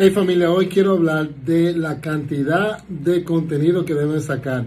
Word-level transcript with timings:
Hey 0.00 0.10
familia, 0.10 0.48
hoy 0.52 0.68
quiero 0.68 0.92
hablar 0.92 1.28
de 1.28 1.72
la 1.72 2.00
cantidad 2.00 2.84
de 2.84 3.24
contenido 3.24 3.84
que 3.84 3.94
deben 3.94 4.22
sacar. 4.22 4.64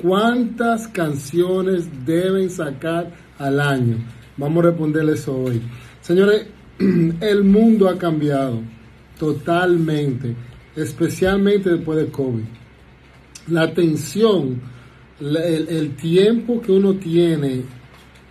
¿Cuántas 0.00 0.86
canciones 0.86 1.88
deben 2.06 2.48
sacar 2.48 3.10
al 3.38 3.58
año? 3.58 3.96
Vamos 4.36 4.64
a 4.64 4.68
responderle 4.68 5.14
eso 5.14 5.36
hoy. 5.36 5.60
Señores, 6.00 6.46
el 6.78 7.42
mundo 7.42 7.88
ha 7.88 7.98
cambiado 7.98 8.60
totalmente 9.18 10.36
especialmente 10.76 11.70
después 11.70 11.98
de 11.98 12.10
COVID. 12.10 12.44
La 13.48 13.62
atención, 13.62 14.60
el, 15.20 15.96
tiempo 15.96 16.60
que 16.60 16.72
uno 16.72 16.94
tiene 16.94 17.62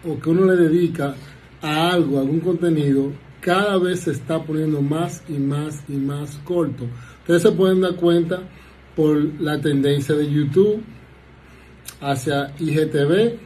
o 0.08 0.20
que 0.20 0.30
uno 0.30 0.46
le 0.46 0.56
dedica 0.68 1.16
a 1.62 1.92
algo, 1.92 2.18
a 2.18 2.22
algún 2.22 2.40
contenido, 2.40 3.12
cada 3.40 3.78
vez 3.78 4.02
se 4.02 4.12
está 4.12 4.42
poniendo 4.42 4.82
más 4.82 5.24
y 5.28 5.34
más 5.34 5.84
y 5.88 5.94
más 5.94 6.38
corto. 6.44 6.86
Ustedes 7.20 7.44
se 7.44 7.52
pueden 7.52 7.82
dar 7.82 7.96
cuenta 7.96 8.42
por 8.96 9.18
la 9.42 9.60
tendencia 9.60 10.16
de 10.16 10.32
YouTube 10.32 10.82
hacia 12.02 12.54
IGTV 12.60 13.38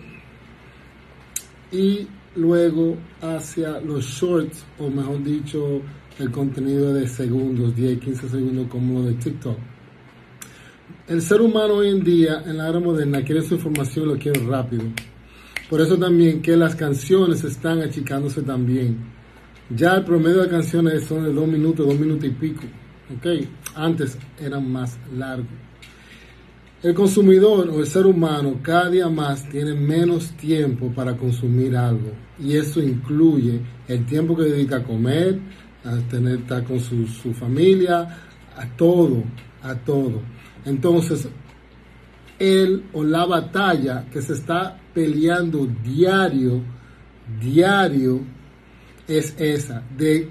y 1.72 2.08
luego 2.38 2.96
hacia 3.22 3.80
los 3.82 4.06
shorts, 4.06 4.64
o 4.80 4.90
mejor 4.90 5.24
dicho, 5.24 5.82
el 6.20 6.32
contenido 6.32 6.94
de 6.94 7.08
segundos, 7.08 7.76
10, 7.76 8.00
15 8.00 8.30
segundos 8.30 8.68
como 8.68 9.04
de 9.04 9.14
TikTok. 9.16 9.58
El 11.08 11.22
ser 11.22 11.42
humano 11.42 11.76
hoy 11.76 11.90
en 11.90 12.04
día, 12.04 12.44
en 12.46 12.58
la 12.58 12.70
era 12.70 12.80
moderna, 12.80 13.24
quiere 13.24 13.42
su 13.42 13.56
información 13.56 14.06
y 14.06 14.14
lo 14.14 14.18
quiere 14.18 14.42
rápido. 14.46 14.84
Por 15.70 15.82
eso 15.82 15.98
también 15.98 16.42
que 16.42 16.56
las 16.56 16.76
canciones 16.76 17.44
están 17.44 17.82
achicándose 17.82 18.42
también. 18.42 18.98
Ya 19.70 19.96
el 19.96 20.06
promedio 20.06 20.44
de 20.44 20.50
canciones 20.50 21.04
son 21.04 21.24
de 21.24 21.34
2 21.34 21.48
minutos, 21.48 21.86
2 21.86 22.00
minutos 22.00 22.26
y 22.26 22.32
pico. 22.32 22.64
¿ok? 23.16 23.48
Antes 23.76 24.18
eran 24.40 24.70
más 24.72 24.98
largos. 25.16 25.48
El 26.84 26.94
consumidor 26.94 27.70
o 27.70 27.80
el 27.80 27.88
ser 27.88 28.06
humano 28.06 28.60
cada 28.62 28.90
día 28.90 29.10
más 29.10 29.50
tiene 29.50 29.74
menos 29.74 30.32
tiempo 30.38 30.92
para 30.94 31.18
consumir 31.18 31.76
algo. 31.76 32.12
Y 32.40 32.56
eso 32.56 32.82
incluye 32.82 33.60
el 33.88 34.06
tiempo 34.06 34.36
que 34.36 34.44
dedica 34.44 34.78
a 34.78 34.84
comer, 34.84 35.40
a 35.84 35.98
tener, 36.08 36.40
estar 36.40 36.64
con 36.64 36.80
su, 36.80 37.08
su 37.08 37.34
familia, 37.34 38.02
a 38.56 38.68
todo, 38.76 39.24
a 39.64 39.74
todo. 39.74 40.22
Entonces, 40.66 41.28
él 42.38 42.84
o 42.94 43.04
la 43.04 43.26
batalla 43.26 44.06
que 44.12 44.22
se 44.22 44.34
está 44.34 44.80
peleando 44.94 45.68
diario, 45.84 46.62
diario, 47.40 48.22
es 49.08 49.34
esa, 49.40 49.82
de 49.98 50.30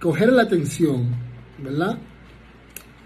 coger 0.00 0.32
la 0.32 0.42
atención, 0.42 1.14
¿verdad? 1.58 1.98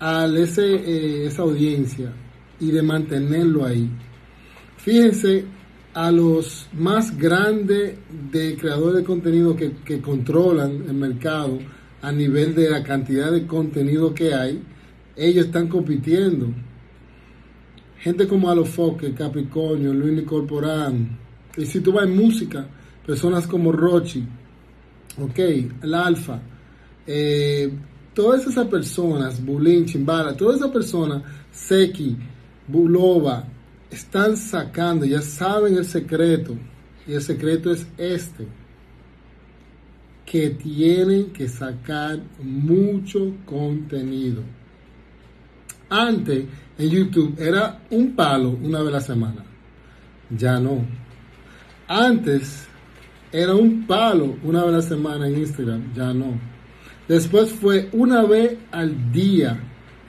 A 0.00 0.26
ese, 0.26 0.74
eh, 0.74 1.26
esa 1.26 1.42
audiencia 1.42 2.12
y 2.58 2.70
de 2.70 2.82
mantenerlo 2.82 3.64
ahí. 3.64 3.88
Fíjense 4.78 5.44
a 5.94 6.10
los 6.10 6.68
más 6.72 7.16
grandes 7.18 7.98
de 8.30 8.56
creadores 8.56 8.98
de 8.98 9.04
contenido 9.04 9.56
que, 9.56 10.00
controlan 10.00 10.84
el 10.88 10.94
mercado 10.94 11.58
a 12.00 12.12
nivel 12.12 12.54
de 12.54 12.70
la 12.70 12.82
cantidad 12.82 13.30
de 13.30 13.46
contenido 13.46 14.14
que 14.14 14.32
hay, 14.32 14.62
ellos 15.16 15.46
están 15.46 15.68
compitiendo. 15.68 16.46
Gente 17.98 18.26
como 18.26 18.50
Alofoque, 18.50 19.12
Capricornio, 19.12 19.92
Luis 19.92 20.14
Nicolporán, 20.14 21.18
y 21.56 21.66
si 21.66 21.80
tú 21.80 21.92
vas 21.92 22.06
en 22.06 22.16
música, 22.16 22.66
personas 23.04 23.46
como 23.46 23.72
Rochi, 23.72 24.24
ok, 25.18 25.38
el 25.82 25.94
Alfa, 25.94 26.40
eh, 27.06 27.70
todas 28.14 28.46
esas 28.46 28.66
personas, 28.68 29.44
Bulín, 29.44 29.86
Chimbala, 29.86 30.36
todas 30.36 30.56
esas 30.56 30.70
personas, 30.70 31.22
Seki, 31.50 32.16
Bulova, 32.66 33.44
están 33.90 34.36
sacando, 34.36 35.04
ya 35.04 35.20
saben 35.20 35.76
el 35.76 35.84
secreto, 35.84 36.56
y 37.06 37.14
el 37.14 37.22
secreto 37.22 37.72
es 37.72 37.86
este, 37.98 38.46
que 40.24 40.50
tienen 40.50 41.32
que 41.32 41.48
sacar 41.48 42.20
mucho 42.42 43.34
contenido. 43.44 44.42
Antes 45.88 46.44
en 46.78 46.88
YouTube 46.88 47.34
era 47.36 47.80
un 47.90 48.14
palo 48.14 48.50
una 48.62 48.78
vez 48.80 48.88
a 48.88 48.92
la 48.92 49.00
semana, 49.00 49.44
ya 50.30 50.60
no. 50.60 50.86
Antes 51.88 52.68
era 53.32 53.54
un 53.56 53.86
palo 53.86 54.36
una 54.44 54.64
vez 54.64 54.74
a 54.74 54.76
la 54.76 54.82
semana 54.82 55.26
en 55.26 55.38
Instagram, 55.38 55.92
ya 55.94 56.14
no. 56.14 56.59
Después 57.10 57.50
fue 57.50 57.88
una 57.90 58.22
vez 58.22 58.56
al 58.70 59.10
día 59.10 59.58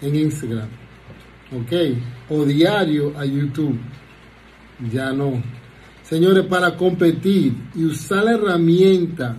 en 0.03 0.15
Instagram 0.15 0.69
¿ok? 1.51 1.97
O 2.29 2.45
diario 2.45 3.17
a 3.17 3.25
YouTube. 3.25 3.75
Ya 4.91 5.11
no. 5.11 5.41
Señores, 6.03 6.45
para 6.45 6.77
competir 6.77 7.55
y 7.73 7.85
usar 7.85 8.25
la 8.25 8.33
herramienta 8.33 9.35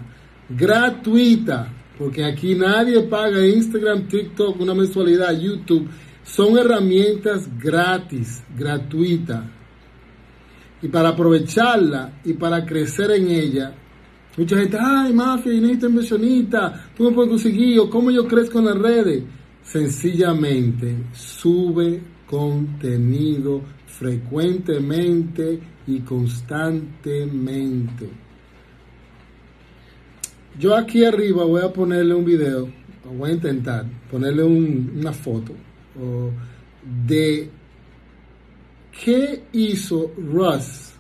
gratuita, 0.49 1.73
porque 1.97 2.25
aquí 2.25 2.57
nadie 2.57 3.03
paga 3.03 3.47
Instagram, 3.47 4.09
TikTok, 4.09 4.61
una 4.61 4.75
mensualidad, 4.75 5.39
YouTube, 5.39 5.89
son 6.25 6.59
herramientas 6.59 7.49
gratis, 7.61 8.43
gratuitas. 8.59 9.45
Y 10.83 10.89
para 10.89 11.11
aprovecharla 11.11 12.21
y 12.25 12.33
para 12.33 12.67
crecer 12.67 13.13
en 13.13 13.31
ella, 13.31 13.73
mucha 14.37 14.57
gente, 14.57 14.77
ay, 14.81 15.13
mafia, 15.13 15.53
y 15.53 15.61
necesito 15.61 15.89
inversionista, 15.89 16.91
tú 16.97 17.05
me 17.05 17.13
puedes 17.13 17.31
conseguir, 17.31 17.79
o 17.81 17.91
cómo 17.91 18.11
yo 18.11 18.27
crezco 18.27 18.59
en 18.59 18.65
las 18.67 18.79
redes 18.79 19.23
sencillamente 19.63 20.97
sube 21.13 22.03
contenido 22.27 23.63
frecuentemente 23.87 25.61
y 25.87 26.01
constantemente. 26.01 28.09
Yo 30.59 30.77
aquí 30.77 31.05
arriba 31.05 31.45
voy 31.45 31.63
a 31.63 31.73
ponerle 31.73 32.15
un 32.15 32.25
video, 32.25 32.69
voy 33.17 33.31
a 33.31 33.35
intentar 33.35 33.87
ponerle 34.11 34.43
una 34.43 35.13
foto 35.13 35.53
de 37.07 37.49
qué 39.05 39.45
hizo 39.53 40.13
Russ 40.17 40.93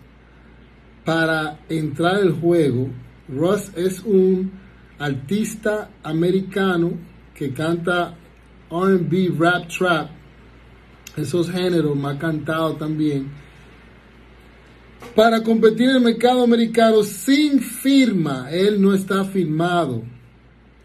para 1.04 1.60
entrar 1.68 2.16
al 2.16 2.32
juego. 2.32 2.88
Russ 3.28 3.70
es 3.76 4.02
un 4.04 4.50
artista 4.98 5.90
americano 6.02 6.92
que 7.34 7.52
canta 7.52 8.16
RB, 8.70 9.38
rap, 9.38 9.68
trap, 9.68 10.10
esos 11.16 11.50
géneros 11.50 11.96
más 11.96 12.16
cantados 12.18 12.78
también, 12.78 13.30
para 15.14 15.42
competir 15.42 15.90
en 15.90 15.96
el 15.96 16.02
mercado 16.02 16.42
americano 16.44 17.02
sin 17.02 17.60
firma. 17.60 18.50
Él 18.50 18.80
no 18.80 18.94
está 18.94 19.24
firmado. 19.24 20.02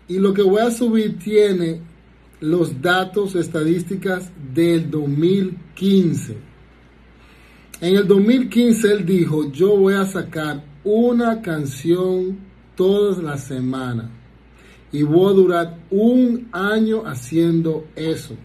Y 0.08 0.20
lo 0.20 0.34
que 0.34 0.42
voy 0.42 0.62
a 0.62 0.72
subir 0.72 1.18
tiene 1.20 1.82
los 2.40 2.82
datos 2.82 3.36
estadísticas 3.36 4.32
del 4.54 4.90
2015. 4.90 6.38
En 7.80 7.96
el 7.96 8.08
2015 8.08 8.92
él 8.92 9.06
dijo, 9.06 9.52
yo 9.52 9.78
voy 9.78 9.94
a 9.94 10.06
sacar 10.06 10.64
una 10.88 11.42
canción 11.42 12.40
todas 12.76 13.22
las 13.22 13.44
semanas 13.44 14.06
y 14.90 15.04
voy 15.04 15.30
a 15.30 15.36
durar 15.36 15.78
un 15.90 16.48
año 16.54 17.04
haciendo 17.06 17.88
eso. 17.94 18.36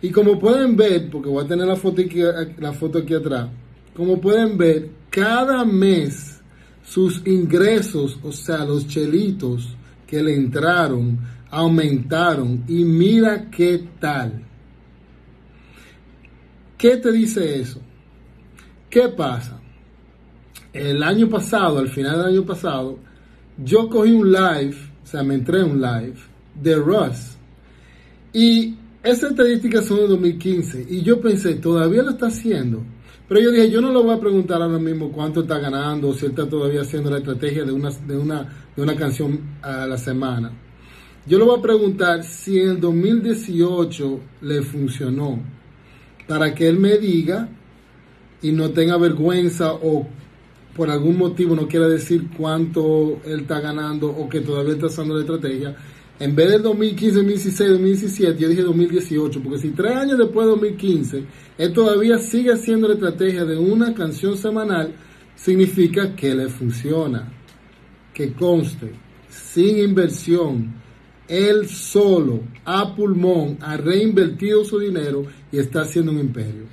Y 0.00 0.10
como 0.10 0.38
pueden 0.38 0.76
ver, 0.76 1.10
porque 1.10 1.28
voy 1.28 1.44
a 1.44 1.46
tener 1.46 1.66
la 1.66 1.76
foto 1.76 2.00
aquí, 2.00 2.20
la 2.58 2.72
foto 2.72 3.00
aquí 3.00 3.12
atrás, 3.12 3.50
como 3.94 4.18
pueden 4.18 4.56
ver, 4.56 4.90
cada 5.10 5.64
mes 5.64 6.40
sus 6.82 7.22
ingresos, 7.26 8.18
o 8.22 8.32
sea, 8.32 8.64
los 8.64 8.86
chelitos 8.88 9.76
que 10.06 10.22
le 10.22 10.34
entraron, 10.34 11.18
aumentaron. 11.50 12.64
Y 12.66 12.82
mira 12.84 13.50
qué 13.50 13.88
tal. 14.00 14.42
¿Qué 16.78 16.96
te 16.96 17.12
dice 17.12 17.60
eso? 17.60 17.80
¿Qué 18.88 19.08
pasa? 19.08 19.60
El 20.74 21.02
año 21.02 21.30
pasado, 21.30 21.78
al 21.78 21.88
final 21.88 22.18
del 22.18 22.26
año 22.26 22.44
pasado, 22.44 22.98
yo 23.56 23.88
cogí 23.88 24.10
un 24.10 24.30
live 24.30 24.76
o 25.04 25.06
sea, 25.06 25.22
me 25.22 25.34
entré 25.34 25.60
en 25.60 25.72
un 25.72 25.80
live 25.80 26.14
de 26.60 26.76
Russ. 26.76 27.36
Y 28.32 28.74
esas 29.02 29.32
estadísticas 29.32 29.84
son 29.84 29.98
de 29.98 30.08
2015. 30.08 30.86
Y 30.88 31.02
yo 31.02 31.20
pensé, 31.20 31.56
todavía 31.56 32.02
lo 32.02 32.10
está 32.10 32.28
haciendo. 32.28 32.82
Pero 33.28 33.40
yo 33.40 33.50
dije, 33.50 33.70
yo 33.70 33.80
no 33.82 33.92
le 33.92 34.02
voy 34.02 34.16
a 34.16 34.20
preguntar 34.20 34.62
ahora 34.62 34.78
mismo 34.78 35.12
cuánto 35.12 35.42
está 35.42 35.58
ganando, 35.58 36.12
si 36.14 36.24
él 36.24 36.30
está 36.30 36.48
todavía 36.48 36.80
haciendo 36.80 37.10
la 37.10 37.18
estrategia 37.18 37.64
de 37.64 37.72
una, 37.72 37.90
de 37.90 38.16
una, 38.16 38.66
de 38.74 38.82
una 38.82 38.96
canción 38.96 39.40
a 39.60 39.86
la 39.86 39.98
semana. 39.98 40.52
Yo 41.26 41.38
le 41.38 41.44
voy 41.44 41.58
a 41.58 41.62
preguntar 41.62 42.24
si 42.24 42.58
en 42.58 42.70
el 42.70 42.80
2018 42.80 44.20
le 44.42 44.62
funcionó, 44.62 45.38
para 46.26 46.54
que 46.54 46.68
él 46.68 46.78
me 46.78 46.96
diga 46.98 47.48
y 48.42 48.52
no 48.52 48.70
tenga 48.70 48.96
vergüenza 48.98 49.72
o 49.72 50.06
por 50.76 50.90
algún 50.90 51.16
motivo 51.18 51.54
no 51.54 51.68
quiera 51.68 51.88
decir 51.88 52.28
cuánto 52.36 53.20
él 53.24 53.40
está 53.40 53.60
ganando 53.60 54.08
o 54.08 54.28
que 54.28 54.40
todavía 54.40 54.74
está 54.74 54.86
usando 54.86 55.14
la 55.14 55.20
estrategia. 55.20 55.76
En 56.18 56.34
vez 56.34 56.50
del 56.50 56.62
2015, 56.62 57.16
2016, 57.16 57.70
2017, 57.70 58.38
yo 58.38 58.48
dije 58.48 58.62
2018, 58.62 59.42
porque 59.42 59.58
si 59.58 59.70
tres 59.70 59.96
años 59.96 60.18
después 60.18 60.46
de 60.46 60.50
2015, 60.52 61.24
él 61.58 61.72
todavía 61.72 62.18
sigue 62.18 62.52
haciendo 62.52 62.88
la 62.88 62.94
estrategia 62.94 63.44
de 63.44 63.56
una 63.56 63.94
canción 63.94 64.36
semanal, 64.36 64.94
significa 65.34 66.14
que 66.14 66.34
le 66.34 66.48
funciona. 66.48 67.32
Que 68.12 68.32
conste, 68.32 68.92
sin 69.28 69.78
inversión, 69.78 70.74
él 71.26 71.68
solo, 71.68 72.42
a 72.64 72.94
pulmón, 72.94 73.58
ha 73.60 73.76
reinvertido 73.76 74.64
su 74.64 74.78
dinero 74.78 75.24
y 75.50 75.58
está 75.58 75.82
haciendo 75.82 76.12
un 76.12 76.20
imperio. 76.20 76.63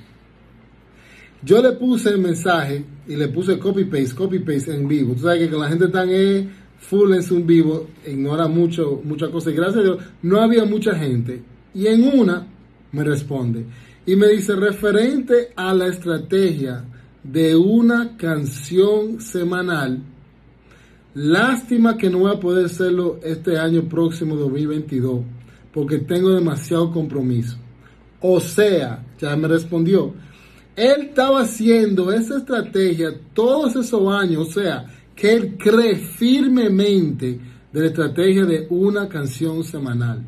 Yo 1.43 1.61
le 1.61 1.71
puse 1.73 2.09
el 2.09 2.19
mensaje 2.19 2.85
y 3.07 3.15
le 3.15 3.27
puse 3.29 3.57
copy 3.57 3.85
paste, 3.85 4.15
copy 4.15 4.39
paste 4.39 4.73
en 4.73 4.87
vivo. 4.87 5.13
Tú 5.13 5.21
sabes 5.21 5.49
que 5.49 5.55
la 5.55 5.69
gente 5.69 5.87
tan 5.87 6.09
eh, 6.09 6.47
full 6.79 7.13
en 7.13 7.23
su 7.23 7.43
vivo, 7.43 7.87
ignora 8.05 8.47
mucho, 8.47 9.01
muchas 9.03 9.29
cosas. 9.29 9.53
Y 9.53 9.55
gracias 9.55 9.77
a 9.77 9.83
Dios, 9.83 9.97
no 10.21 10.41
había 10.41 10.65
mucha 10.65 10.95
gente. 10.95 11.41
Y 11.73 11.87
en 11.87 12.03
una 12.19 12.47
me 12.91 13.03
responde 13.03 13.65
y 14.05 14.15
me 14.15 14.27
dice 14.27 14.55
referente 14.55 15.51
a 15.55 15.73
la 15.73 15.87
estrategia 15.87 16.83
de 17.23 17.55
una 17.55 18.17
canción 18.17 19.21
semanal 19.21 20.03
Lástima 21.13 21.97
que 21.97 22.09
no 22.09 22.19
voy 22.19 22.31
a 22.31 22.39
poder 22.39 22.67
hacerlo 22.67 23.19
este 23.21 23.57
año 23.57 23.83
próximo 23.83 24.37
2022 24.37 25.21
porque 25.73 25.99
tengo 25.99 26.29
demasiado 26.29 26.91
compromiso. 26.91 27.57
O 28.21 28.39
sea, 28.39 29.03
ya 29.19 29.35
me 29.35 29.49
respondió, 29.49 30.13
él 30.75 31.01
estaba 31.09 31.41
haciendo 31.41 32.11
esa 32.11 32.37
estrategia 32.37 33.13
todos 33.33 33.75
esos 33.75 34.13
años, 34.13 34.47
o 34.47 34.51
sea, 34.51 34.85
que 35.15 35.33
él 35.33 35.57
cree 35.57 35.95
firmemente 35.95 37.39
de 37.71 37.79
la 37.79 37.87
estrategia 37.87 38.45
de 38.45 38.67
una 38.69 39.07
canción 39.07 39.63
semanal. 39.63 40.23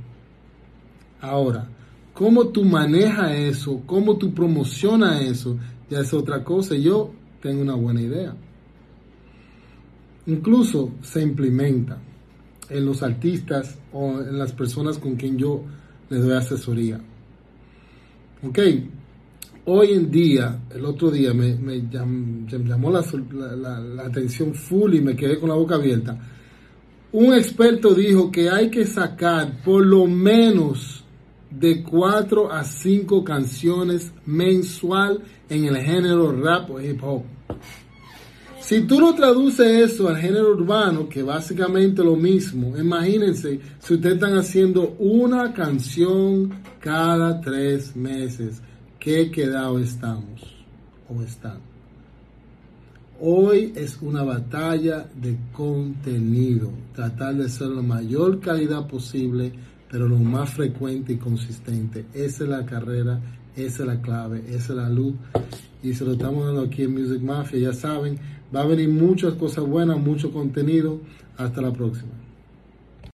Ahora, 1.22 1.68
cómo 2.13 2.50
tú 2.50 2.63
manejas 2.63 3.31
eso, 3.31 3.81
cómo 3.86 4.18
tú 4.18 4.34
promocionas 4.34 5.22
eso, 5.22 5.57
ya 5.90 6.00
es 6.00 6.13
otra 6.13 6.44
cosa. 6.44 6.75
Yo 6.75 7.12
tengo 7.42 7.62
una 7.62 7.75
buena 7.75 8.01
idea. 8.01 8.36
Incluso 10.25 10.92
se 11.01 11.22
implementa 11.22 11.98
en 12.69 12.86
los 12.86 13.04
artistas 13.04 13.78
o 13.92 14.22
en 14.22 14.38
las 14.38 14.54
personas 14.54 14.98
con 14.98 15.16
quien 15.16 15.38
yo 15.38 15.63
les 16.10 16.24
doy 16.24 16.36
asesoría. 16.36 17.01
Ok, 18.42 18.60
hoy 19.65 19.94
en 19.94 20.12
día, 20.12 20.60
el 20.74 20.86
otro 20.86 21.10
día 21.12 21.33
me, 21.33 21.57
llamó 21.89 22.92
la, 22.92 24.06
atención 24.06 24.54
full 24.54 24.95
y 24.95 25.01
me 25.01 25.15
quedé 25.15 25.39
con 25.39 25.50
la 25.50 25.56
boca 25.56 25.75
abierta. 25.75 26.18
Un 27.12 27.33
experto 27.33 27.94
dijo 27.94 28.31
que 28.31 28.50
hay 28.50 28.69
que 28.69 28.86
sacar 28.86 29.62
por 29.63 29.86
lo 29.86 30.07
menos 30.07 31.04
de 31.51 31.83
4 31.83 32.51
a 32.51 32.63
5 32.63 33.24
canciones 33.24 34.12
mensual 34.25 35.21
en 35.50 35.66
el 35.66 35.77
género 35.77 36.31
rap 36.31 36.71
o 36.71 36.81
hip 36.81 37.04
hop. 37.04 37.24
Si 38.59 38.81
tú 38.88 39.00
lo 39.00 39.13
traduces 39.13 39.92
eso 39.92 40.07
al 40.07 40.18
género 40.18 40.51
urbano, 40.51 41.09
que 41.09 41.21
básicamente 41.21 42.01
lo 42.01 42.16
mismo, 42.16 42.77
imagínense 42.77 43.59
si 43.77 43.94
ustedes 43.94 44.16
están 44.16 44.38
haciendo 44.38 44.95
una 45.00 45.54
canción 45.54 46.50
cada 46.80 47.42
tres 47.42 47.94
meses, 47.94 48.62
¿qué 49.03 49.29
quedado 49.31 49.79
estamos 49.79 50.41
o 51.09 51.21
están? 51.21 51.57
Hoy 53.19 53.73
es 53.75 54.01
una 54.01 54.23
batalla 54.23 55.09
de 55.13 55.38
contenido, 55.51 56.71
tratar 56.95 57.35
de 57.35 57.50
ser 57.50 57.67
la 57.67 57.81
mayor 57.81 58.39
calidad 58.39 58.88
posible, 58.88 59.51
pero 59.91 60.07
lo 60.07 60.17
más 60.17 60.51
frecuente 60.51 61.13
y 61.13 61.17
consistente. 61.17 62.05
Esa 62.13 62.45
es 62.45 62.50
la 62.50 62.65
carrera, 62.65 63.19
esa 63.57 63.83
es 63.83 63.88
la 63.88 64.01
clave, 64.01 64.41
esa 64.47 64.71
es 64.71 64.77
la 64.77 64.89
luz. 64.89 65.15
Y 65.83 65.94
se 65.94 66.06
lo 66.06 66.13
estamos 66.13 66.45
dando 66.45 66.61
aquí 66.61 66.83
en 66.83 66.94
Music 66.94 67.21
Mafia, 67.21 67.59
ya 67.59 67.73
saben 67.73 68.17
Va 68.56 68.61
a 68.61 68.65
venir 68.65 68.88
muchas 68.88 69.33
cosas 69.33 69.65
buenas, 69.65 69.97
mucho 69.99 70.31
contenido. 70.31 70.99
Hasta 71.38 71.59
la 71.59 71.73
próxima. 71.73 72.22